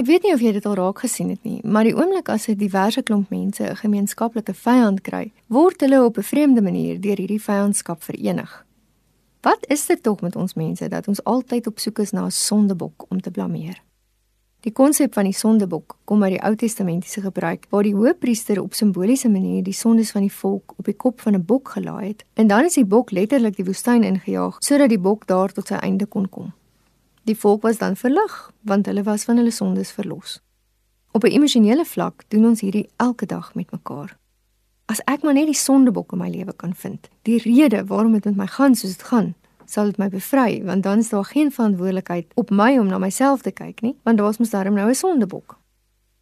Ek 0.00 0.06
weet 0.08 0.24
nie 0.24 0.32
of 0.32 0.40
jy 0.40 0.54
dit 0.56 0.64
al 0.64 0.78
raak 0.78 1.02
gesien 1.02 1.28
het 1.28 1.42
nie, 1.44 1.58
maar 1.60 1.84
die 1.84 1.92
oomblik 1.92 2.30
as 2.32 2.48
'n 2.48 2.56
diverse 2.56 3.02
klomp 3.02 3.28
mense 3.28 3.62
'n 3.62 3.76
gemeenskaplike 3.76 4.54
vyand 4.54 5.02
kry, 5.02 5.30
word 5.48 5.80
hulle 5.80 6.04
op 6.04 6.16
'n 6.16 6.22
vreemde 6.22 6.62
manier 6.62 7.00
deur 7.00 7.16
hierdie 7.16 7.42
vyandskap 7.42 8.02
verenig. 8.02 8.64
Wat 9.42 9.66
is 9.68 9.86
dit 9.86 10.02
tog 10.02 10.20
met 10.20 10.36
ons 10.36 10.54
mense 10.54 10.88
dat 10.88 11.08
ons 11.08 11.24
altyd 11.24 11.66
op 11.66 11.78
soek 11.78 11.98
is 11.98 12.12
na 12.12 12.24
'n 12.24 12.30
sondebok 12.30 13.04
om 13.08 13.20
te 13.20 13.30
blameer? 13.30 13.82
Die 14.60 14.72
konsep 14.72 15.14
van 15.14 15.24
die 15.24 15.32
sondebok 15.32 15.96
kom 16.04 16.22
uit 16.22 16.32
die 16.32 16.42
Ou 16.42 16.56
Testamentiese 16.56 17.20
gebruik 17.20 17.66
waar 17.68 17.82
die 17.82 17.94
hoëpriester 17.94 18.62
op 18.62 18.74
simboliese 18.74 19.28
manier 19.28 19.62
die 19.62 19.72
sondes 19.72 20.10
van 20.10 20.20
die 20.22 20.32
volk 20.32 20.72
op 20.76 20.84
die 20.84 20.96
kop 20.96 21.20
van 21.20 21.34
'n 21.34 21.44
bok 21.44 21.68
gelaai 21.68 22.08
het 22.08 22.24
en 22.34 22.46
dan 22.46 22.64
is 22.64 22.74
die 22.74 22.86
bok 22.86 23.10
letterlik 23.10 23.56
die 23.56 23.64
woestyn 23.64 24.02
ingejaag 24.02 24.56
sodat 24.60 24.88
die 24.88 24.98
bok 24.98 25.26
daar 25.26 25.52
tot 25.52 25.66
sy 25.66 25.74
einde 25.74 26.06
kon 26.06 26.28
kom. 26.28 26.52
Die 27.30 27.38
volk 27.38 27.62
was 27.62 27.78
dan 27.78 27.96
verlig 27.96 28.52
want 28.60 28.86
hulle 28.86 29.02
was 29.06 29.24
van 29.24 29.36
hulle 29.38 29.52
sondes 29.54 29.90
verlos. 29.94 30.40
Op 31.10 31.24
'n 31.24 31.30
emosionele 31.30 31.84
vlak 31.84 32.24
doen 32.28 32.46
ons 32.46 32.60
hierdie 32.60 32.88
elke 32.96 33.26
dag 33.26 33.54
met 33.54 33.70
mekaar. 33.70 34.18
As 34.84 35.00
ek 35.04 35.22
maar 35.22 35.34
net 35.34 35.46
die 35.46 35.54
sondebok 35.54 36.12
in 36.12 36.18
my 36.18 36.30
lewe 36.30 36.52
kan 36.56 36.74
vind, 36.74 37.08
die 37.22 37.38
rede 37.38 37.84
waarom 37.86 38.12
dit 38.12 38.24
met 38.24 38.36
my 38.36 38.46
gaan 38.46 38.74
soos 38.74 38.90
dit 38.90 39.02
gaan, 39.02 39.34
sal 39.64 39.84
dit 39.84 39.98
my 39.98 40.08
bevry 40.08 40.64
want 40.64 40.82
dan 40.82 40.98
is 40.98 41.08
daar 41.08 41.24
geen 41.24 41.52
verantwoordelikheid 41.52 42.26
op 42.34 42.50
my 42.50 42.78
om 42.78 42.86
na 42.86 42.98
myself 42.98 43.42
te 43.42 43.50
kyk 43.50 43.80
nie, 43.80 43.96
want 44.02 44.18
daar's 44.18 44.38
mos 44.38 44.50
darm 44.50 44.74
nou 44.74 44.88
'n 44.88 44.94
sondebok. 44.94 45.58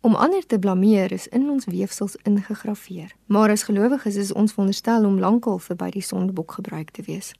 Om 0.00 0.14
ander 0.14 0.46
te 0.46 0.58
blameer 0.58 1.12
is 1.12 1.28
in 1.28 1.50
ons 1.50 1.64
weefsels 1.64 2.16
ingegrafieer. 2.16 3.14
Maar 3.26 3.50
as 3.50 3.62
gelowiges 3.62 4.16
is 4.16 4.32
ons 4.32 4.52
veronderstel 4.52 5.04
om 5.04 5.18
lankal 5.18 5.58
verby 5.58 5.90
die 5.90 6.02
sondebok 6.02 6.52
gebruik 6.52 6.90
te 6.90 7.02
wees. 7.02 7.32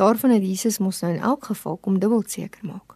Daarvan 0.00 0.30
het 0.30 0.42
Jesus 0.42 0.78
mos 0.78 1.00
nou 1.00 1.12
in 1.12 1.20
elk 1.20 1.44
geval 1.44 1.76
kom 1.76 1.98
dubbel 1.98 2.22
seker 2.26 2.60
maak. 2.64 2.94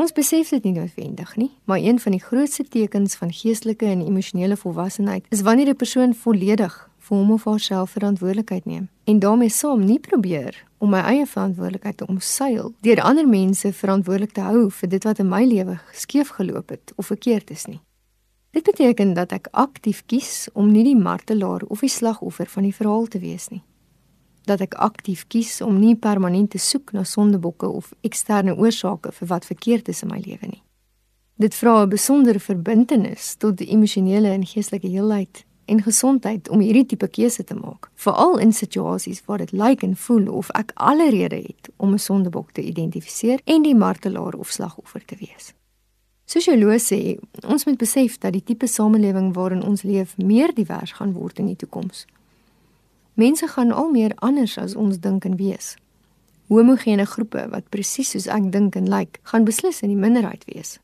Ons 0.00 0.12
besef 0.16 0.48
dit 0.48 0.64
nie 0.64 0.72
noodwendig 0.72 1.34
nie, 1.36 1.50
maar 1.68 1.78
een 1.78 1.98
van 2.00 2.14
die 2.14 2.22
grootste 2.24 2.64
tekens 2.64 3.14
van 3.20 3.32
geestelike 3.32 3.84
en 3.84 4.00
emosionele 4.06 4.56
volwassenheid 4.56 5.26
is 5.28 5.42
wanneer 5.44 5.68
'n 5.68 5.76
persoon 5.76 6.14
volledig 6.14 6.88
vir 6.98 7.16
hom 7.16 7.32
of 7.32 7.44
haarself 7.44 7.90
verantwoordelikheid 7.90 8.64
neem 8.64 8.88
en 9.04 9.18
daarmee 9.18 9.48
saam 9.48 9.84
nie 9.84 9.98
probeer 9.98 10.64
om 10.78 10.90
my 10.90 11.00
eie 11.00 11.26
verantwoordelikheid 11.26 11.96
te 11.96 12.06
omseil 12.06 12.72
deur 12.80 13.02
ander 13.02 13.28
mense 13.28 13.72
verantwoordelik 13.72 14.32
te 14.32 14.40
hou 14.40 14.70
vir 14.70 14.88
dit 14.88 15.04
wat 15.04 15.18
in 15.18 15.28
my 15.28 15.44
lewe 15.44 15.78
skeef 15.92 16.28
geloop 16.28 16.68
het 16.68 16.92
of 16.96 17.06
verkeerd 17.06 17.50
is 17.50 17.64
nie. 17.64 17.80
Dit 18.50 18.62
beteken 18.62 19.12
dat 19.14 19.32
ek 19.32 19.48
aktief 19.50 20.02
kies 20.06 20.48
om 20.52 20.72
nie 20.72 20.84
die 20.84 20.96
martelaar 20.96 21.62
of 21.62 21.80
die 21.80 21.88
slagoffer 21.88 22.46
van 22.46 22.62
die 22.62 22.74
verhaal 22.74 23.06
te 23.06 23.18
wees 23.18 23.48
nie 23.48 23.62
dat 24.44 24.60
ek 24.60 24.74
aktief 24.74 25.26
kies 25.28 25.60
om 25.60 25.78
nie 25.78 25.94
permanent 25.94 26.50
te 26.50 26.58
soek 26.58 26.92
na 26.92 27.04
sondebokke 27.04 27.68
of 27.68 27.92
eksterne 28.02 28.56
oorsake 28.56 29.12
vir 29.12 29.28
wat 29.28 29.46
verkeerd 29.46 29.88
is 29.88 30.02
in 30.02 30.08
my 30.08 30.20
lewe 30.24 30.46
nie. 30.46 30.62
Dit 31.36 31.54
vra 31.54 31.82
'n 31.82 31.88
besondere 31.88 32.40
verbintenis 32.40 33.34
tot 33.34 33.56
die 33.56 33.70
emosionele 33.70 34.28
en 34.28 34.46
geestelike 34.46 34.88
heelheid 34.88 35.44
en 35.64 35.82
gesondheid 35.82 36.48
om 36.48 36.60
hierdie 36.60 36.86
tipe 36.86 37.08
keuse 37.08 37.44
te 37.44 37.54
maak, 37.54 37.90
veral 37.94 38.38
in 38.38 38.52
situasies 38.52 39.22
waar 39.26 39.38
dit 39.38 39.52
lyk 39.52 39.82
en 39.82 39.96
voel 39.96 40.28
of 40.28 40.50
ek 40.50 40.72
alle 40.74 41.10
rede 41.10 41.36
het 41.36 41.70
om 41.76 41.92
'n 41.92 41.98
sondebok 41.98 42.52
te 42.52 42.62
identifiseer 42.62 43.40
en 43.44 43.62
die 43.62 43.74
martelaar 43.74 44.34
of 44.34 44.50
slagoffer 44.50 45.04
te 45.04 45.16
wees. 45.16 45.54
Sosioloë 46.24 46.78
sê 46.78 47.18
ons 47.46 47.64
moet 47.64 47.78
besef 47.78 48.18
dat 48.18 48.32
die 48.32 48.44
tipe 48.44 48.66
samelewing 48.66 49.34
waarin 49.34 49.62
ons 49.62 49.82
leef 49.82 50.16
meer 50.16 50.54
divers 50.54 50.92
gaan 50.92 51.12
word 51.12 51.38
in 51.38 51.46
die 51.46 51.56
toekoms. 51.56 52.06
Mense 53.14 53.46
gaan 53.46 53.72
al 53.72 53.90
meer 53.90 54.12
anders 54.14 54.58
as 54.58 54.74
ons 54.74 55.00
dink 55.00 55.24
en 55.24 55.36
wees. 55.36 55.74
Homogene 56.48 57.04
groepe 57.06 57.46
wat 57.52 57.68
presies 57.68 58.10
soos 58.10 58.26
ek 58.26 58.48
dink 58.52 58.76
en 58.76 58.88
lyk, 58.88 59.18
gaan 59.28 59.44
beslis 59.44 59.82
in 59.84 59.92
die 59.92 60.00
minderheid 60.00 60.44
wees. 60.48 60.78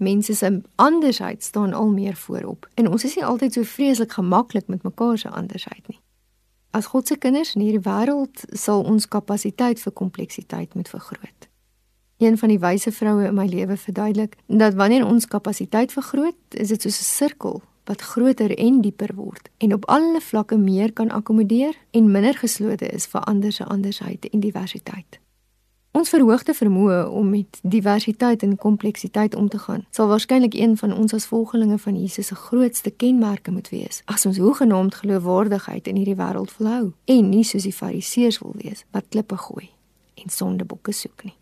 Mense 0.00 0.34
se 0.34 0.60
andersheid 0.80 1.44
staan 1.44 1.72
al 1.72 1.92
meer 1.92 2.16
voorop 2.16 2.68
en 2.74 2.88
ons 2.88 3.04
is 3.04 3.16
nie 3.16 3.24
altyd 3.24 3.52
so 3.52 3.68
vreeslik 3.68 4.16
gemaklik 4.16 4.68
met 4.72 4.82
mekaar 4.82 5.18
se 5.18 5.28
andersheid 5.28 5.88
nie. 5.88 6.00
As 6.70 6.86
God 6.86 7.06
se 7.06 7.16
kinders 7.16 7.54
in 7.54 7.66
hierdie 7.66 7.84
wêreld 7.84 8.44
sal 8.56 8.84
ons 8.84 9.08
kapasiteit 9.08 9.80
vir 9.80 9.92
kompleksiteit 9.92 10.74
moet 10.74 10.88
vergroot. 10.88 11.48
Een 12.20 12.38
van 12.38 12.48
die 12.48 12.60
wyse 12.60 12.92
vroue 12.92 13.26
in 13.28 13.36
my 13.36 13.46
lewe 13.48 13.76
verduidelik 13.76 14.36
dat 14.46 14.74
wanneer 14.74 15.06
ons 15.06 15.26
kapasiteit 15.26 15.92
vergroot, 15.92 16.36
is 16.50 16.68
dit 16.68 16.82
soos 16.82 17.00
'n 17.00 17.04
sirkel 17.04 17.62
wat 17.90 18.02
groter 18.12 18.54
en 18.58 18.80
dieper 18.80 19.10
word 19.18 19.48
en 19.58 19.74
op 19.74 19.88
alle 19.90 20.20
vlakke 20.22 20.56
meer 20.56 20.92
kan 20.92 21.10
akkommodeer 21.10 21.74
en 21.90 22.10
minder 22.10 22.36
geslote 22.38 22.86
is 22.86 23.08
vir 23.10 23.24
ander 23.26 23.52
se 23.52 23.64
andersheid 23.64 24.28
en 24.30 24.40
diversiteit. 24.40 25.18
Ons 25.90 26.12
verhoogde 26.14 26.54
vermoë 26.54 27.00
om 27.18 27.32
met 27.34 27.58
diversiteit 27.66 28.44
en 28.46 28.54
kompleksiteit 28.56 29.34
om 29.34 29.48
te 29.50 29.58
gaan, 29.58 29.82
sal 29.90 30.06
waarskynlik 30.12 30.54
een 30.54 30.76
van 30.78 30.94
ons 30.94 31.16
as 31.18 31.26
volgelinge 31.26 31.80
van 31.82 31.98
Jesus 31.98 32.30
se 32.30 32.38
grootste 32.38 32.90
kenmerke 32.90 33.50
moet 33.50 33.72
wees. 33.74 34.02
As 34.04 34.26
ons 34.26 34.38
hoegenaamd 34.38 34.94
geloofwaardigheid 35.02 35.90
in 35.90 35.98
hierdie 35.98 36.18
wêreld 36.22 36.54
volhou 36.60 36.92
en 37.04 37.34
nie 37.34 37.44
soos 37.44 37.66
die 37.66 37.74
Fariseërs 37.74 38.38
wil 38.44 38.54
wees 38.62 38.86
wat 38.94 39.10
klippe 39.10 39.36
gooi 39.48 39.66
en 40.14 40.30
sondebokke 40.30 40.94
soek 40.94 41.26
nie. 41.26 41.39